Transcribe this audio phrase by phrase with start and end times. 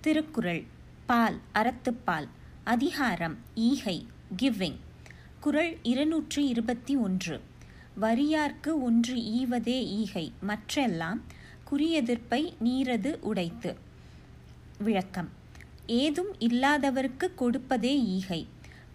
[0.00, 0.64] திருக்குறள்.
[1.06, 2.28] பால் அறத்துப்பால்.
[2.64, 4.76] அதிகாரம் ஈகை கிவ்விங்
[5.40, 7.40] குறள் இருநூற்றி இருபத்தி ஒன்று.
[8.00, 11.20] வரியார்க்கு ஒன்று ஈவதே ஈகை மற்றெல்லாம்
[11.70, 13.76] குறியெதிர்ப்பை நீரது உடைத்து.
[14.78, 15.28] விளக்கம்.
[15.86, 18.46] ஏதும் இல்லாதவருக்கு கொடுப்பதே ஈகை.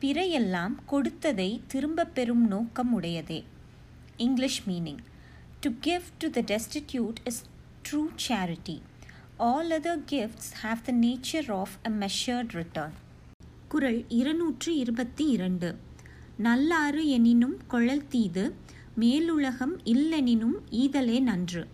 [0.00, 3.44] பிறையெல்லாம் கொடுத்ததை திரும்பப் பெறும் நோக்கம் உடையதே.
[4.16, 4.98] English meaning
[5.60, 7.42] to give to the destitute is
[7.90, 8.80] true charity
[9.36, 12.90] all other gifts have the nature of a measured return.
[13.68, 15.78] குரல் இருநூற்று இருபத்தி இரண்டு
[16.36, 18.54] நல்லாறு எனினும் கொழல் தீது
[18.96, 21.66] மேலுலகம் இல்லெனினும் ஈதலே நன்று.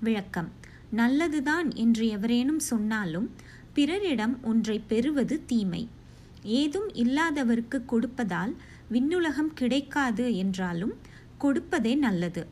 [0.00, 0.52] விளக்கம்
[0.90, 3.30] நல்லதுதான் என்று எவரேனும் சொன்னாலும்
[3.72, 5.88] பிறரிடம் ஒன்றை பெறுவது தீமை.
[6.42, 8.54] ஏதும் இல்லாதவருக்கு கொடுப்பதால்
[8.92, 10.94] விண்ணுலகம் கிடைக்காது என்றாலும்
[11.38, 12.46] கொடுப்பதே நல்லது.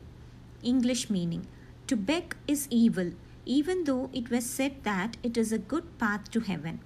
[0.61, 1.43] English meaning
[1.85, 3.15] to beg is evil
[3.47, 6.79] even though it was said that it is a good path to heaven.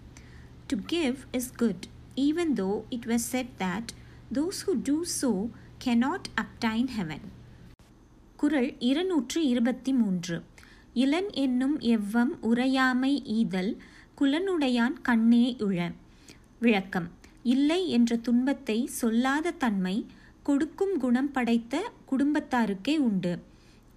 [0.69, 3.93] To give is good, even though it was said that
[4.31, 5.31] those who do so
[5.79, 7.21] cannot obtain heaven.
[8.39, 10.35] குரல் இருநூற்று இருபத்தி மூன்று
[10.95, 13.71] இளன் என்னும் எவ்வம் உரையாமை ஈதல்
[14.21, 15.79] குலனுடையான் கண்ணே உழ
[16.59, 17.07] விளக்கம்
[17.43, 19.95] இல்லை என்ற துன்பத்தை சொல்லாத தன்மை
[20.43, 21.75] கொடுக்கும் குணம் படைத்த
[22.11, 23.33] குடும்பத்தாருக்கே உண்டு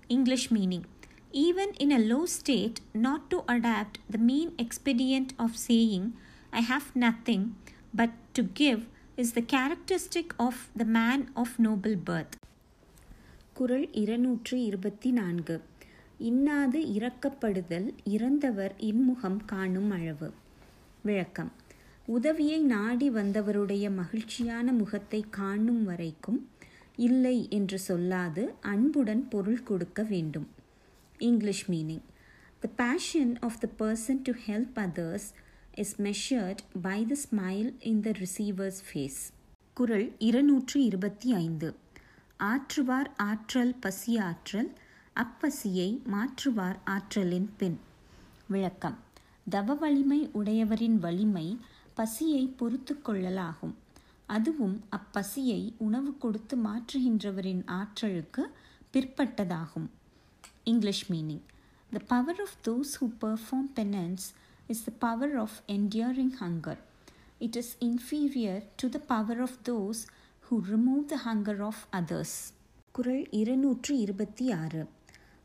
[0.07, 0.87] English meaning
[1.33, 6.13] even in a low state, not to adapt the mean expedient of saying,
[6.51, 7.49] I have nothing,
[7.97, 12.31] but to give is the characteristic of the man of noble birth.
[13.53, 15.63] குறள் இருநூற்று இருபத்தி நான்கு.
[16.21, 20.33] இன்னாது இறக்கப்படுதல் இறந்தவர் இன்முகம் காணும் அளவு.
[21.03, 21.53] விளக்கம்.
[22.07, 26.49] உதவியை நாடி வந்தவருடைய மகிழ்ச்சியான முகத்தை காணும் வரைக்கும்
[26.97, 30.49] இல்லை என்று சொல்லாது அன்புடன் பொருள் கொடுக்க வேண்டும்.
[31.21, 32.01] English meaning.
[32.63, 35.21] The passion of the person to help others
[35.77, 39.33] is measured by the smile in the receiver's face.
[39.75, 41.75] குரல் இருநூற்று இருபத்தி ஐந்து
[42.39, 44.73] ஆற்றுவார் ஆற்றல் பசி ஆற்றல்
[45.17, 47.81] அப்பசியை மாற்றுவார் ஆற்றலின் பின்.
[48.47, 48.99] விளக்கம்.
[49.49, 51.59] தவ வலிமை உடையவரின் வலிமை
[51.95, 53.75] பசியை பொறுத்து கொள்ளலாகும்.
[54.27, 58.53] அதுவும் அப்பசியை உணவு கொடுத்து மாற்றுகின்றவரின் ஆற்றலுக்கு
[58.93, 59.89] பிற்பட்டதாகும்.
[60.67, 61.43] English meaning.
[61.93, 64.33] The power of those who perform penance
[64.69, 66.77] is the power of enduring hunger.
[67.41, 70.07] It is inferior to the power of those
[70.45, 72.33] who remove the hunger of others.
[72.95, 74.81] குரல் இருநூற்று இருபத்தி ஆறு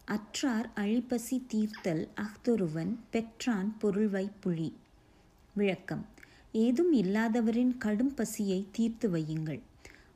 [0.08, 4.70] அற்றார் அழிப்பசி தீர்த்தல் அஃதொருவன் பெற்றான் பொருள்வை புலி
[5.56, 6.04] விளக்கம்
[6.54, 9.62] ஏதும் இல்லாதவரின் கடும் பசியை தீர்த்து வையுங்கள்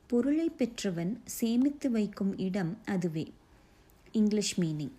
[0.08, 3.26] பொருளை பெற்றவன் சேமித்து வைக்கும் இடம் அதுவே
[4.14, 4.92] English meaning.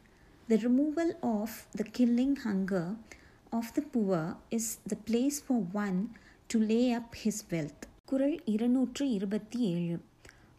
[0.49, 1.49] The removal of
[1.79, 2.97] the killing hunger
[3.53, 6.11] of the poor is the place for one
[6.47, 7.83] to lay up his wealth.
[8.05, 10.01] குரல் இருநூற்று இருபத்தி ஏழு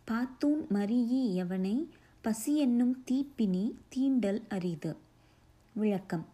[0.07, 1.87] பாத்தூன் மரியி எவனை
[2.21, 4.95] பசி என்னும் தீப்பினி தீண்டல் அரிது.
[5.73, 6.25] விளக்கம்.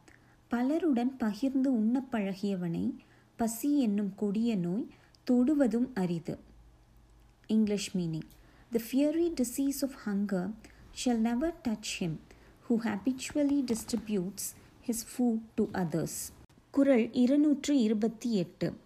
[0.52, 2.96] பலருடன் பகிர்ந்து உண்ண பழகியவனை
[3.36, 4.88] பசி என்னும் கொடிய நோய்
[5.30, 6.38] தொடுவதும் அரிது.
[7.48, 8.28] English meaning
[8.72, 10.52] the fiery disease of hunger
[11.06, 12.14] shall never touch him
[12.68, 14.44] who habitually distributes
[14.88, 16.32] his food to others.
[16.70, 18.78] குரல் இருநூற்று இருபத்தி எட்டு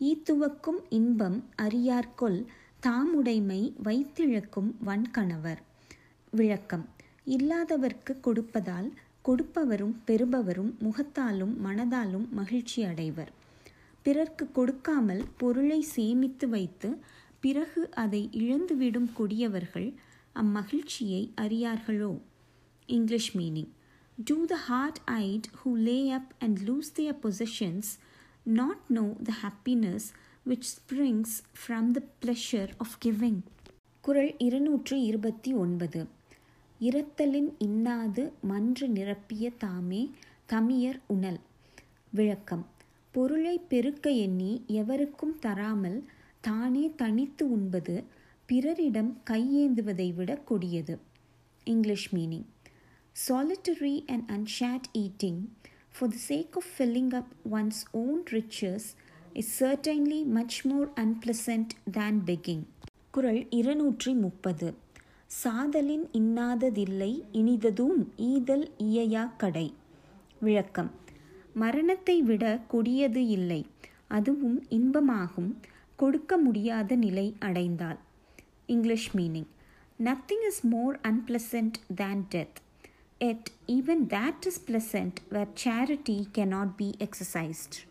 [0.00, 2.44] ஈத்துவக்கும் இன்பம் அறியார்கொல்
[2.82, 5.56] தாமுடைமை வைத்திழக்கும் வன்கணவர்.
[6.30, 6.88] விளக்கம்.
[7.26, 8.90] இல்லாதவர்க்கு கொடுப்பதால்
[9.24, 13.32] கொடுப்பவரும் பெறுபவரும் முகத்தாலும் மனதாலும் மகிழ்ச்சி அடைவர்.
[14.02, 17.00] பிறர்க்கு கொடுக்காமல் பொருளை சேமித்து வைத்து
[17.40, 19.94] பிறகு அதை இழந்துவிடும் கொடியவர்கள்
[20.42, 22.20] அம்மகிழ்ச்சியை அறியார்களோ?
[22.86, 23.68] English meaning
[24.24, 27.90] do the hard hearted who lay up and lose their positions
[28.42, 30.06] not know the happiness
[30.46, 33.40] which springs from the pleasure of giving
[34.00, 36.06] குரல் இருநூற்று இருபத்தி ஒன்பது
[36.80, 40.10] இரத்தலின் இன்னாது மன்று நிரப்பிய தாமே
[40.52, 41.40] கமியர் உணல்.
[42.10, 42.66] விளக்கம்.
[43.10, 46.04] பொருளை பெருக்க எண்ணி எவருக்கும் தராமல்
[46.40, 48.04] தானே தனித்து உண்பது
[48.48, 50.98] பிறரிடம் கையேந்துவதை விட கொடியது.
[51.64, 52.44] English meaning
[53.28, 55.38] solitary and unshared eating
[55.98, 58.88] for the sake of filling up one's own riches
[59.32, 62.64] is certainly much more unpleasant than begging
[63.10, 64.74] குரல் இருநூற்றி முப்பது
[65.44, 69.72] சாதலின் இன்னாததில்லை இனிததும் ஈதல் இயையா கடை.
[70.40, 70.90] விளக்கம்.
[71.54, 73.66] மரணத்தை விட கொடியது இல்லை
[74.08, 75.54] அதுவும் இன்பமாகும்
[75.96, 78.06] கொடுக்க முடியாத நிலை அடைந்தால்.
[78.68, 79.46] English meaning.
[79.98, 82.60] Nothing is more unpleasant than death.
[83.20, 87.80] Yet, even that is pleasant where charity cannot be exercised.